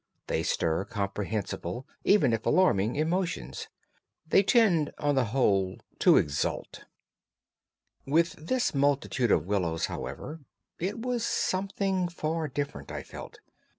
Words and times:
They 0.25 0.41
stir 0.41 0.83
comprehensible, 0.85 1.85
even 2.03 2.33
if 2.33 2.43
alarming, 2.47 2.95
emotions. 2.95 3.67
They 4.25 4.41
tend 4.41 4.91
on 4.97 5.13
the 5.13 5.25
whole 5.25 5.77
to 5.99 6.17
exalt. 6.17 6.85
With 8.07 8.31
this 8.31 8.73
multitude 8.73 9.29
of 9.31 9.45
willows, 9.45 9.85
however, 9.85 10.39
it 10.79 10.97
was 10.97 11.23
something 11.23 12.07
far 12.07 12.47
different, 12.47 12.91
I 12.91 13.03
felt. 13.03 13.41